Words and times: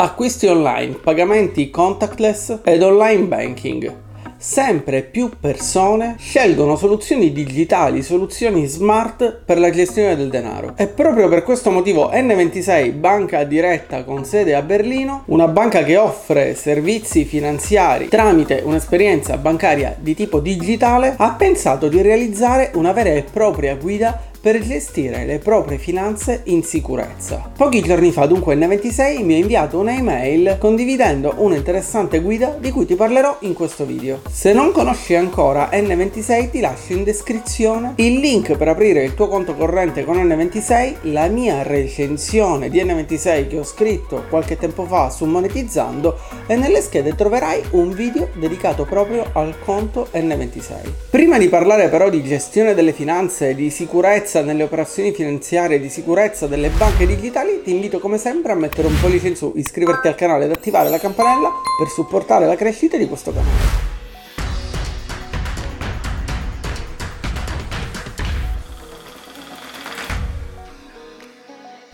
Acquisti 0.00 0.46
online, 0.46 1.00
pagamenti 1.02 1.70
contactless 1.70 2.60
ed 2.62 2.82
online 2.82 3.24
banking. 3.24 3.94
Sempre 4.36 5.02
più 5.02 5.28
persone 5.40 6.14
scelgono 6.20 6.76
soluzioni 6.76 7.32
digitali, 7.32 8.04
soluzioni 8.04 8.66
smart 8.66 9.40
per 9.44 9.58
la 9.58 9.70
gestione 9.70 10.14
del 10.14 10.28
denaro. 10.28 10.74
E 10.76 10.86
proprio 10.86 11.28
per 11.28 11.42
questo 11.42 11.72
motivo 11.72 12.12
N26, 12.12 12.92
banca 12.92 13.42
diretta 13.42 14.04
con 14.04 14.24
sede 14.24 14.54
a 14.54 14.62
Berlino, 14.62 15.24
una 15.26 15.48
banca 15.48 15.82
che 15.82 15.96
offre 15.96 16.54
servizi 16.54 17.24
finanziari 17.24 18.06
tramite 18.06 18.62
un'esperienza 18.64 19.36
bancaria 19.36 19.96
di 19.98 20.14
tipo 20.14 20.38
digitale, 20.38 21.16
ha 21.18 21.32
pensato 21.32 21.88
di 21.88 22.00
realizzare 22.02 22.70
una 22.74 22.92
vera 22.92 23.10
e 23.10 23.24
propria 23.24 23.74
guida 23.74 24.26
per 24.40 24.60
gestire 24.60 25.24
le 25.24 25.38
proprie 25.38 25.78
finanze 25.78 26.42
in 26.44 26.62
sicurezza. 26.62 27.50
Pochi 27.56 27.82
giorni 27.82 28.12
fa, 28.12 28.26
dunque 28.26 28.54
N26 28.54 29.24
mi 29.24 29.34
ha 29.34 29.38
inviato 29.38 29.78
un'email 29.78 30.56
condividendo 30.58 31.34
un'interessante 31.38 32.20
guida 32.20 32.56
di 32.58 32.70
cui 32.70 32.86
ti 32.86 32.94
parlerò 32.94 33.38
in 33.40 33.54
questo 33.54 33.84
video. 33.84 34.20
Se 34.30 34.52
non 34.52 34.72
conosci 34.72 35.14
ancora 35.14 35.70
N26 35.72 36.50
ti 36.50 36.60
lascio 36.60 36.92
in 36.92 37.04
descrizione 37.04 37.94
il 37.96 38.18
link 38.18 38.56
per 38.56 38.68
aprire 38.68 39.04
il 39.04 39.14
tuo 39.14 39.28
conto 39.28 39.54
corrente 39.54 40.04
con 40.04 40.16
N26, 40.16 41.10
la 41.12 41.26
mia 41.28 41.62
recensione 41.62 42.68
di 42.68 42.82
N26 42.82 43.48
che 43.48 43.58
ho 43.58 43.64
scritto 43.64 44.24
qualche 44.28 44.56
tempo 44.56 44.84
fa 44.84 45.10
su 45.10 45.24
Monetizzando 45.24 46.18
e 46.46 46.56
nelle 46.56 46.80
schede 46.80 47.14
troverai 47.14 47.62
un 47.70 47.92
video 47.92 48.28
dedicato 48.34 48.84
proprio 48.84 49.24
al 49.32 49.54
conto 49.64 50.08
N26. 50.12 50.72
Prima 51.10 51.38
di 51.38 51.48
parlare 51.48 51.88
però 51.88 52.08
di 52.08 52.22
gestione 52.22 52.74
delle 52.74 52.92
finanze, 52.92 53.54
di 53.54 53.70
sicurezza 53.70 54.37
sicurezza 54.38 54.42
nelle 54.42 54.62
operazioni 54.62 55.12
finanziarie 55.12 55.80
di 55.80 55.88
sicurezza 55.88 56.46
delle 56.46 56.70
banche 56.70 57.06
digitali, 57.06 57.62
ti 57.62 57.70
invito 57.70 57.98
come 57.98 58.18
sempre 58.18 58.52
a 58.52 58.54
mettere 58.54 58.86
un 58.86 58.98
pollice 59.00 59.28
in 59.28 59.36
su, 59.36 59.52
iscriverti 59.56 60.08
al 60.08 60.14
canale 60.14 60.44
ed 60.44 60.52
attivare 60.52 60.90
la 60.90 60.98
campanella 60.98 61.52
per 61.78 61.88
supportare 61.88 62.46
la 62.46 62.56
crescita 62.56 62.96
di 62.96 63.06
questo 63.06 63.32
canale. 63.32 63.86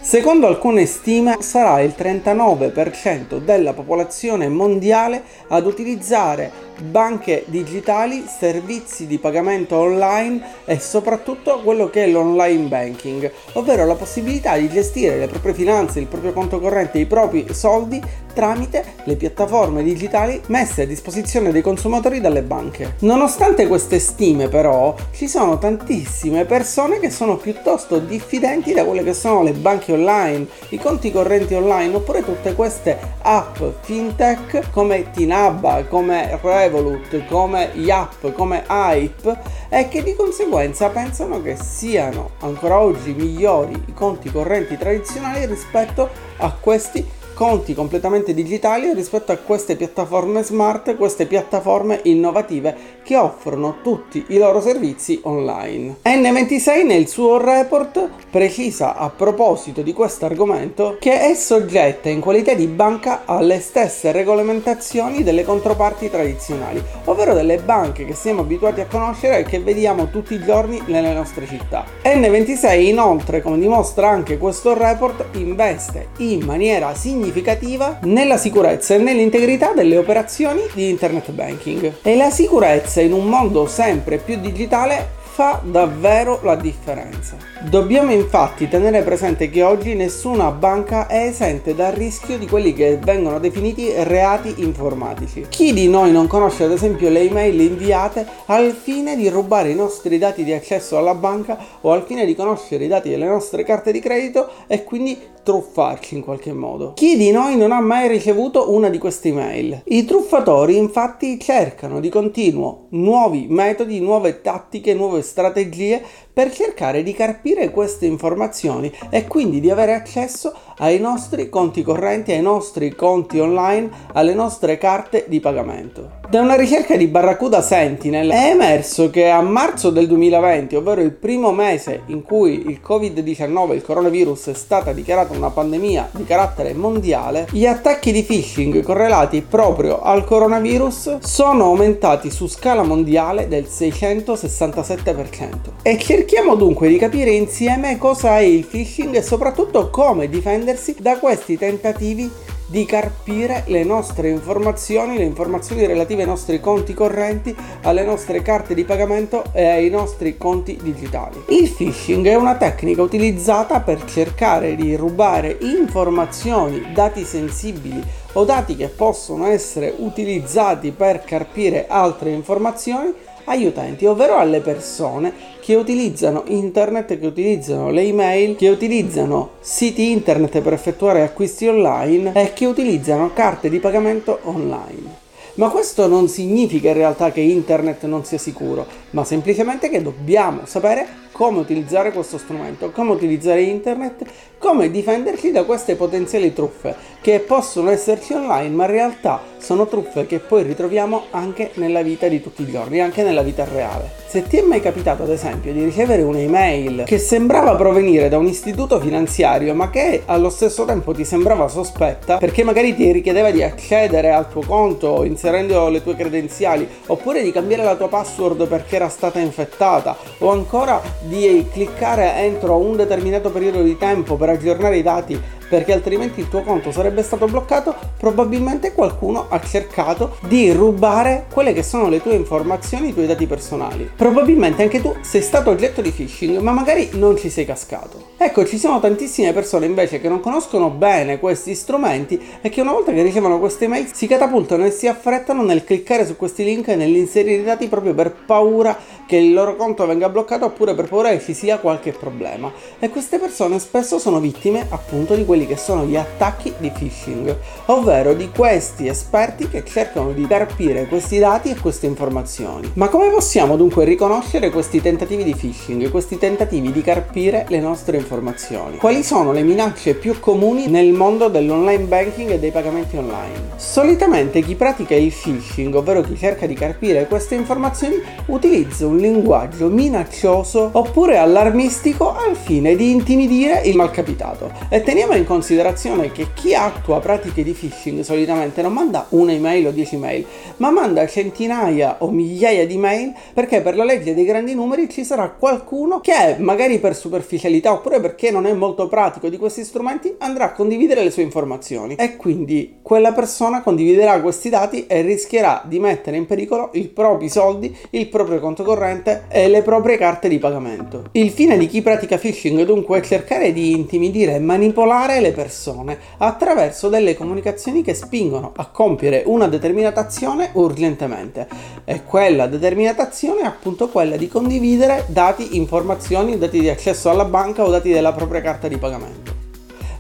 Secondo 0.01 0.47
alcune 0.47 0.87
stime 0.87 1.39
sarà 1.41 1.81
il 1.81 1.95
39% 1.99 3.39
della 3.39 3.73
popolazione 3.73 4.49
mondiale 4.49 5.25
ad 5.49 5.67
utilizzare 5.67 6.53
banche 6.83 7.45
digitali, 7.47 8.25
servizi 8.27 9.07
di 9.07 9.19
pagamento 9.19 9.77
online 9.77 10.43
e 10.65 10.79
soprattutto 10.79 11.61
quello 11.63 11.91
che 11.91 12.05
è 12.05 12.07
l'online 12.09 12.69
banking, 12.69 13.31
ovvero 13.55 13.87
la 13.87 13.95
possibilità 13.95 14.57
di 14.57 14.69
gestire 14.69 15.19
le 15.19 15.29
proprie 15.29 15.55
finanze, 15.55 16.01
il 16.01 16.07
proprio 16.07 16.33
conto 16.33 16.61
corrente, 16.61 16.99
i 16.99 17.07
propri 17.07 17.47
soldi 17.53 18.03
tramite 18.35 18.85
le 19.05 19.17
piattaforme 19.17 19.83
digitali 19.83 20.41
messe 20.49 20.83
a 20.83 20.87
disposizione 20.87 21.53
dei 21.53 21.63
consumatori 21.63 22.21
dalle 22.21 22.43
banche. 22.43 22.97
Nonostante 23.01 23.67
queste 23.67 23.99
stime 23.99 24.49
però 24.49 24.95
ci 25.13 25.29
sono 25.29 25.57
tantissime 25.57 26.45
persone 26.45 26.99
che 26.99 27.11
sono 27.11 27.37
piuttosto 27.37 27.99
diffidenti 28.01 28.75
da 28.75 28.85
quelle 28.85 29.05
che 29.05 29.15
sono 29.15 29.43
le 29.43 29.53
banche 29.53 29.93
online, 29.93 30.47
i 30.71 30.79
conti 30.79 31.11
correnti 31.13 31.55
online 31.55 31.95
oppure 31.95 32.25
tutte 32.25 32.55
queste 32.55 32.99
app 33.23 33.59
fintech 33.81 34.71
come 34.71 35.11
Tinabba, 35.11 35.85
come 35.85 36.39
Revolut, 36.65 37.27
come 37.27 37.73
Yap, 37.75 38.33
come 38.33 38.65
Hype 38.67 39.39
e 39.69 39.87
che 39.89 40.03
di 40.03 40.15
conseguenza 40.15 40.89
pensano 40.89 41.43
che 41.43 41.57
siano 41.57 42.31
ancora 42.41 42.81
oggi 42.81 43.13
migliori 43.13 43.75
i 43.87 43.93
conti 43.93 44.31
correnti 44.31 44.79
tradizionali 44.79 45.45
rispetto 45.45 46.09
a 46.39 46.51
questi 46.59 47.07
conti 47.35 47.75
completamente 47.75 48.33
digitali 48.33 48.95
rispetto 48.95 49.33
a 49.33 49.37
queste 49.37 49.77
piattaforme 49.77 50.43
smart, 50.43 50.97
queste 50.97 51.27
piattaforme 51.27 52.01
innovative 52.05 52.93
che 53.03 53.17
offrono 53.17 53.77
tutti 53.83 54.25
i 54.29 54.39
loro 54.39 54.61
servizi 54.61 55.21
online. 55.25 55.97
N26 56.05 56.87
nel 56.87 57.09
suo 57.09 57.39
report 57.39 58.09
precisa 58.31 58.97
a 58.97 59.11
proposito 59.11 59.83
di 59.83 59.93
questo 59.93 60.25
argomento 60.25 60.97
che 60.99 61.21
è 61.21 61.35
soggetta 61.35 62.09
in 62.09 62.21
qualità 62.21 62.55
di 62.55 62.67
banca 62.67 63.23
alle 63.25 63.61
stesse 63.61 64.13
regolamentazioni 64.13 65.23
delle 65.23 65.45
controparti 65.45 66.09
tradizionali, 66.09 66.83
ovvero 67.07 67.35
delle 67.35 67.59
banche 67.59 68.05
che 68.05 68.15
siamo 68.15 68.43
abituati 68.43 68.81
a 68.81 68.87
conoscere 68.87 69.41
e 69.41 69.43
che 69.43 69.59
vediamo 69.59 70.09
tutti 70.09 70.35
i 70.35 70.43
giorni 70.43 70.81
nelle 70.87 71.13
nostre 71.13 71.47
città. 71.47 71.85
N26 72.05 72.81
inoltre, 72.81 73.43
come 73.43 73.59
dimostra 73.59 74.09
anche 74.09 74.39
questo 74.39 74.73
report, 74.73 75.37
investe 75.37 76.09
in 76.19 76.45
maniera 76.45 76.95
significativa 76.95 77.23
significativa 77.25 77.99
nella 78.03 78.37
sicurezza 78.37 78.95
e 78.95 78.99
nell'integrità 78.99 79.73
delle 79.73 79.97
operazioni 79.97 80.63
di 80.75 80.91
internet 80.91 81.31
banking. 81.33 81.95
E 82.03 82.17
la 82.17 82.31
sicurezza 82.31 83.01
in 83.01 83.13
un 83.13 83.27
mondo 83.27 83.67
sempre 83.67 84.19
più 84.19 84.39
digitale 84.39 85.23
fa 85.35 85.61
davvero 85.65 86.39
la 86.45 86.55
differenza. 86.55 87.37
Dobbiamo 87.69 88.13
infatti 88.13 88.69
tenere 88.69 89.03
presente 89.03 89.51
che 89.51 89.65
oggi 89.65 89.97
nessuna 89.97 90.53
banca 90.53 91.09
è 91.09 91.27
esente 91.27 91.75
dal 91.75 91.91
rischio 91.91 92.39
di 92.39 92.47
quelli 92.47 92.73
che 92.73 92.99
vengono 93.03 93.41
definiti 93.41 93.91
reati 94.05 94.55
informatici. 94.59 95.47
Chi 95.49 95.73
di 95.73 95.89
noi 95.89 96.13
non 96.13 96.29
conosce 96.29 96.63
ad 96.63 96.71
esempio 96.71 97.09
le 97.09 97.23
email 97.23 97.61
inviate 97.61 98.25
al 98.47 98.71
fine 98.71 99.17
di 99.17 99.29
rubare 99.29 99.71
i 99.71 99.75
nostri 99.75 100.19
dati 100.19 100.45
di 100.45 100.53
accesso 100.53 100.97
alla 100.99 101.15
banca 101.15 101.59
o 101.81 101.91
al 101.91 102.05
fine 102.05 102.27
di 102.27 102.37
conoscere 102.37 102.85
i 102.85 102.89
dati 102.89 103.11
delle 103.11 103.27
nostre 103.27 103.65
carte 103.65 103.91
di 103.91 103.99
credito 103.99 104.49
e 104.69 104.85
quindi 104.85 105.19
truffarci 105.43 106.15
in 106.15 106.23
qualche 106.23 106.53
modo. 106.53 106.93
Chi 106.95 107.17
di 107.17 107.31
noi 107.31 107.57
non 107.57 107.71
ha 107.71 107.81
mai 107.81 108.09
ricevuto 108.09 108.73
una 108.73 108.89
di 108.89 108.99
queste 108.99 109.29
email? 109.29 109.83
I 109.85 110.05
truffatori 110.05 110.77
infatti 110.77 111.39
cercano 111.39 112.01
di 112.01 112.09
continuo 112.09 112.87
nuovi 112.91 113.47
metodi, 113.49 114.01
nuove 114.01 114.41
tattiche, 114.41 114.95
nuove 114.95 115.23
strategie 115.25 116.01
per 116.33 116.53
cercare 116.53 117.03
di 117.03 117.13
carpire 117.13 117.71
queste 117.71 118.07
informazioni 118.07 118.93
e 119.11 119.27
quindi 119.27 119.61
di 119.61 119.71
avere 119.71 119.95
accesso 119.95 120.55
ai 120.79 120.99
nostri 120.99 121.49
conti 121.49 121.83
correnti, 121.83 122.33
ai 122.33 122.43
nostri 122.43 122.95
conti 122.95 123.39
online, 123.39 123.91
alle 124.13 124.35
nostre 124.35 124.79
carte 124.79 125.27
di 125.29 125.41
pagamento. 125.41 126.23
Da 126.29 126.41
una 126.41 126.57
ricerca 126.57 126.97
di 126.97 127.07
Barracuda 127.07 127.61
Sentinel 127.63 128.31
è 128.31 128.51
emerso 128.51 129.11
che 129.11 129.29
a 129.31 129.41
marzo 129.41 129.91
del 129.91 130.09
2020, 130.09 130.75
ovvero 130.75 131.01
il 131.01 131.13
primo 131.13 131.53
mese 131.53 132.03
in 132.07 132.23
cui 132.23 132.65
il 132.67 132.81
Covid-19, 132.85 133.75
il 133.75 133.83
coronavirus, 133.83 134.49
è 134.49 134.55
stata 134.55 134.93
dichiarata 134.93 135.37
una 135.37 135.51
pandemia 135.51 136.09
di 136.13 136.25
carattere 136.25 136.73
mondiale, 136.75 137.47
gli 137.51 137.67
attacchi 137.67 138.11
di 138.11 138.23
phishing 138.23 138.83
correlati 138.83 139.43
proprio 139.43 140.01
al 140.01 140.25
coronavirus 140.25 141.19
sono 141.19 141.65
aumentati 141.65 142.31
su 142.31 142.49
scala 142.49 142.83
mondiale 142.83 143.47
del 143.47 143.69
667%. 143.71 145.53
E 145.83 145.99
cerchiamo 145.99 146.55
dunque 146.57 146.89
di 146.89 146.97
capire 146.97 147.31
insieme 147.31 147.99
cosa 147.99 148.39
è 148.39 148.43
il 148.43 148.65
phishing 148.65 149.15
e 149.15 149.23
soprattutto 149.23 149.91
come 149.91 150.29
difendersi 150.65 150.97
da 150.99 151.19
questi 151.19 151.59
tentativi 151.59 152.31
di 152.67 152.87
carpire 152.87 153.65
le 153.67 153.85
nostre 153.85 154.31
informazioni, 154.31 155.19
le 155.19 155.25
informazioni 155.25 155.85
relative 155.85 156.23
ai 156.23 156.29
nostri 156.29 156.61
conti 156.61 156.95
correnti, 156.95 157.55
alle 157.83 158.03
nostre 158.03 158.41
carte 158.41 158.75
di 158.75 158.85
pagamento 158.85 159.45
e 159.53 159.67
ai 159.67 159.91
nostri 159.91 160.39
conti 160.39 160.79
digitali. 160.83 161.45
Il 161.49 161.71
phishing 161.71 162.27
è 162.27 162.35
una 162.35 162.57
tecnica 162.57 163.03
utilizzata 163.03 163.81
per 163.81 164.05
cercare 164.05 164.75
di 164.75 164.97
rubare 164.97 165.59
informazioni, 165.61 166.93
dati 166.95 167.25
sensibili 167.25 168.03
o 168.33 168.45
dati 168.45 168.75
che 168.75 168.89
possono 168.89 169.47
essere 169.47 169.95
utilizzati 169.99 170.91
per 170.91 171.23
carpire 171.23 171.87
altre 171.87 172.31
informazioni 172.31 173.13
agli 173.45 173.67
utenti, 173.67 174.07
ovvero 174.07 174.39
alle 174.39 174.61
persone 174.61 175.33
che 175.65 175.77
utilizzano 175.77 176.43
internet, 176.49 177.19
che 177.19 177.27
utilizzano 177.27 177.89
le 177.89 178.03
email, 178.03 178.55
che 178.55 178.69
utilizzano 178.69 179.53
siti 179.61 180.11
internet 180.11 180.61
per 180.61 180.75
effettuare 180.75 181.23
acquisti 181.23 181.67
online 181.67 182.33
e 182.35 182.53
che 182.53 182.67
utilizzano 182.67 183.33
carte 183.33 183.71
di 183.71 183.79
pagamento 183.79 184.41
online. 184.43 185.23
Ma 185.55 185.71
questo 185.71 186.07
non 186.07 186.29
significa 186.29 186.89
in 186.89 186.95
realtà 186.97 187.33
che 187.33 187.41
internet 187.41 188.05
non 188.05 188.27
sia 188.27 188.37
sicuro, 188.37 188.85
ma 189.13 189.25
semplicemente 189.25 189.89
che 189.89 190.03
dobbiamo 190.03 190.67
sapere 190.67 191.07
come 191.33 191.61
utilizzare 191.61 192.13
questo 192.13 192.37
strumento, 192.37 192.91
come 192.91 193.13
utilizzare 193.13 193.63
internet, 193.63 194.23
come 194.65 194.91
difenderci 194.91 195.51
da 195.51 195.65
queste 195.65 195.95
potenziali 195.95 196.55
truffe 196.55 196.97
che 197.21 197.41
possono 197.41 197.91
esserci 197.91 198.33
online, 198.33 198.75
ma 198.75 198.85
in 198.85 198.91
realtà 198.93 199.43
sono 199.59 199.87
truffe 199.87 200.27
che 200.27 200.39
poi 200.39 200.63
ritroviamo 200.63 201.25
anche 201.33 201.71
nella 201.75 202.03
vita 202.03 202.29
di 202.29 202.41
tutti 202.41 202.63
i 202.63 202.71
giorni, 202.71 203.01
anche 203.01 203.23
nella 203.23 203.43
vita 203.43 203.67
reale. 203.71 204.23
Se 204.27 204.43
ti 204.43 204.57
è 204.57 204.63
mai 204.63 204.81
capitato 204.81 205.23
ad 205.23 205.31
esempio 205.31 205.73
di 205.73 205.85
ricevere 205.85 206.23
un'email 206.23 207.05
che 207.05 207.19
sembrava 207.19 207.77
provenire 207.77 208.29
da 208.29 208.37
un 208.37 208.47
istituto 208.47 208.99
finanziario 208.99 209.75
ma 209.75 209.91
che 209.91 210.23
allo 210.25 210.51
stesso 210.51 210.85
tempo 210.85 211.13
ti 211.13 211.25
sembrava 211.25 211.69
sospetta 211.69 212.39
perché 212.39 212.65
magari 212.65 212.97
ti 212.97 213.13
richiedeva 213.13 213.53
di 213.53 213.63
accedere 213.63 214.33
al 214.33 214.49
tuo 214.49 214.63
conto 214.67 215.23
inserendo 215.23 215.89
le 215.89 216.03
tue 216.03 216.17
credenziali 216.17 216.89
oppure 217.07 217.45
di 217.45 217.53
cambiare 217.53 217.85
la 217.85 217.95
tua 217.95 218.09
password 218.09 218.67
perché 218.67 218.97
era 218.97 219.09
stata 219.09 219.39
infettata 219.39 220.17
o 220.39 220.51
ancora 220.51 221.01
di 221.21 221.65
cliccare 221.73 222.35
entro 222.39 222.77
un 222.77 222.97
determinato 222.97 223.51
periodo 223.51 223.83
di 223.83 223.97
tempo 223.97 224.35
per 224.35 224.49
aggiornare 224.55 224.99
i 224.99 225.03
dati 225.03 225.41
perché 225.69 225.93
altrimenti 225.93 226.41
il 226.41 226.49
tuo 226.49 226.63
conto 226.63 226.91
sarebbe 226.91 227.23
stato 227.23 227.47
bloccato, 227.47 227.95
probabilmente 228.19 228.93
qualcuno 228.93 229.47
ha 229.49 229.61
cercato 229.61 230.37
di 230.49 230.71
rubare 230.73 231.47
quelle 231.53 231.73
che 231.73 231.83
sono 231.83 232.09
le 232.09 232.23
tue 232.23 232.35
informazioni, 232.35 233.09
i 233.09 233.13
tuoi 233.13 233.27
dati 233.27 233.47
personali. 233.47 234.11
Probabilmente 234.15 234.83
anche 234.83 235.01
tu 235.01 235.15
sei 235.21 235.43
stato 235.43 235.71
oggetto 235.71 236.01
di 236.01 236.11
phishing, 236.11 236.59
ma 236.59 236.73
magari 236.73 237.11
non 237.13 237.37
ci 237.37 237.51
sei 237.51 237.65
cascato. 237.65 238.33
Ecco, 238.37 238.67
ci 238.67 238.79
sono 238.79 239.01
tantissime 239.01 239.53
persone 239.53 239.87
invece 239.87 240.21
che 240.21 240.29
non 240.29 240.41
conoscono 240.41 240.91
bene 240.91 241.39
questi 241.39 241.75
strumenti 241.75 242.41
e 242.61 242.69
che 242.69 242.81
una 242.81 242.93
volta 242.93 243.13
che 243.13 243.23
ricevono 243.23 243.59
queste 243.59 243.89
mail 243.89 244.09
si 244.13 244.27
catapultano 244.27 244.85
e 244.85 244.91
si 244.91 245.07
affrettano 245.07 245.63
nel 245.63 245.85
cliccare 245.85 246.27
su 246.27 246.37
questi 246.37 246.65
link 246.65 246.89
e 246.89 246.97
nell'inserire 246.97 247.63
i 247.63 247.65
dati 247.65 247.89
proprio 247.89 248.15
per 248.15 248.33
paura 248.33 248.97
che 249.27 249.37
il 249.37 249.53
loro 249.53 249.77
conto 249.77 250.07
venga 250.07 250.29
bloccato 250.29 250.67
oppure 250.67 250.95
per 250.95 251.09
paura 251.09 251.31
che 251.31 251.41
ci 251.41 251.55
sia 251.55 251.79
qualche 251.79 252.13
problema. 252.13 252.71
E 252.99 253.09
queste 253.09 253.39
persone 253.39 253.79
spesso 253.79 254.19
sono 254.19 254.41
vittime 254.41 254.87
appunto 254.91 255.35
di 255.35 255.45
quelli 255.55 255.69
che 255.69 255.77
sono 255.77 256.05
gli 256.05 256.17
attacchi 256.17 256.75
di 256.79 256.91
phishing, 256.91 257.57
ovvero 257.87 258.35
di 258.35 258.51
questi 258.51 259.07
esperti 259.07 259.69
che 259.69 259.85
cercano 259.85 260.33
di 260.33 260.49
carpire 260.49 261.07
questi 261.07 261.39
dati 261.39 261.71
e 261.71 261.79
queste 261.79 262.07
informazioni. 262.07 262.91
Ma 262.95 263.09
come 263.09 263.31
possiamo 263.31 263.77
dunque 263.77 264.05
riconoscere 264.05 264.71
questi 264.71 265.01
tentativi 265.01 265.45
di 265.45 265.55
phishing, 265.55 266.11
questi 266.11 266.39
tentativi 266.39 266.91
di 266.91 267.03
carpire 267.03 267.67
le 267.69 267.79
nostre 267.79 268.17
informazioni? 268.17 268.97
Quali 268.97 269.23
sono 269.23 269.53
le 269.53 269.63
minacce 269.63 270.15
più 270.15 270.41
comuni 270.41 270.89
nel 270.89 271.13
mondo 271.13 271.47
dell'online 271.47 272.03
banking 272.03 272.51
e 272.51 272.59
dei 272.59 272.73
pagamenti 272.73 273.17
online? 273.17 273.75
Solitamente 273.77 274.61
chi 274.61 274.75
pratica 274.75 275.15
il 275.15 275.33
phishing, 275.33 275.95
ovvero 275.95 276.23
chi 276.23 276.37
cerca 276.37 276.67
di 276.67 276.75
carpire 276.75 277.29
queste 277.29 277.55
informazioni, 277.55 278.21
utilizza 278.47 279.07
un 279.07 279.19
linguaggio 279.19 279.87
minaccioso 279.87 280.89
oppure 280.91 281.37
allarmistico 281.37 282.35
al 282.35 282.57
fine 282.57 282.97
di 282.97 283.13
intimidire 283.13 283.83
il 283.85 283.95
malcapitato. 283.95 284.73
E 284.89 285.03
teniamo 285.05 285.35
in 285.35 285.44
considerazione 285.45 286.33
che 286.33 286.49
chi 286.55 286.75
attua 286.75 287.21
pratiche 287.21 287.63
di 287.63 287.73
phishing 287.73 288.21
solitamente 288.23 288.83
non 288.83 288.93
manda 288.93 289.27
un'email 289.29 289.87
o 289.87 289.91
dieci 289.91 290.17
mail, 290.17 290.45
ma 290.79 290.91
manda 290.91 291.27
centinaia 291.27 292.17
o 292.21 292.31
migliaia 292.31 292.87
di 292.87 292.97
mail 292.97 293.33
perché 293.53 293.81
per 293.81 293.97
la 293.97 294.05
legge 294.05 294.35
dei 294.35 294.45
grandi 294.45 294.75
numeri 294.75 295.09
ci 295.09 295.25
sarà 295.25 295.51
qualcuno 295.51 296.21
che 296.21 296.57
magari 296.59 296.99
per 296.99 297.15
superficialità 297.17 297.93
oppure 297.93 298.21
perché 298.21 298.51
non 298.51 298.67
è 298.67 298.73
molto 298.73 299.09
pratico 299.09 299.49
di 299.49 299.57
questi 299.57 299.85
strumenti 299.85 300.35
andrà 300.39 300.67
a 300.67 300.73
condividere 300.73 301.23
le 301.23 301.31
sue 301.31 301.43
informazioni 301.43 302.15
e 302.17 302.37
quindi 302.37 302.99
quella 303.03 303.33
persona 303.33 303.83
condividerà 303.83 304.41
questi 304.41 304.69
dati 304.69 305.07
e 305.07 305.23
rischierà 305.23 305.83
di 305.87 305.99
mettere 305.99 306.37
in 306.37 306.47
pericolo 306.47 306.91
i 306.95 307.09
propri 307.09 307.49
soldi, 307.49 307.95
il 308.11 308.29
proprio 308.29 308.61
conto 308.61 308.83
corrente 308.83 309.45
e 309.49 309.69
le 309.69 309.83
proprie 309.83 310.17
carte 310.17 310.49
di 310.49 310.59
pagamento. 310.59 311.25
Il 311.33 311.51
fine 311.51 311.77
di 311.77 311.87
chi 311.87 312.03
pratica 312.03 312.39
phishing 312.39 312.85
dunque 312.85 313.19
è 313.19 313.23
cercare 313.23 313.73
di 313.73 313.93
intimidire 313.93 314.55
e 314.55 314.59
manipolare 314.59 315.34
le 315.41 315.53
persone 315.53 316.19
attraverso 316.39 317.09
delle 317.09 317.37
comunicazioni 317.37 318.03
che 318.03 318.15
spingono 318.15 318.73
a 318.77 318.87
compiere 318.87 319.43
una 319.47 319.69
determinata 319.69 320.21
azione 320.21 320.71
urgentemente. 320.73 321.69
E 322.05 322.25
quella 322.25 322.67
determinata 322.67 323.23
azione 323.23 323.63
è 323.63 323.67
appunto 323.67 324.09
quella 324.09 324.37
di 324.37 324.49
condividere 324.49 325.25
dati, 325.29 325.77
informazioni, 325.77 326.59
dati 326.59 326.81
di 326.81 326.89
accesso 326.89 327.31
alla 327.31 327.45
banca 327.45 327.85
o 327.85 327.91
dati 327.91 328.11
della 328.11 328.33
propria 328.33 328.61
carta 328.61 328.89
di 328.89 328.97
pagamento. 328.97 329.53